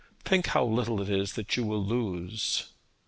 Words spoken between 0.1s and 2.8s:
Think how little it is that you will lose.'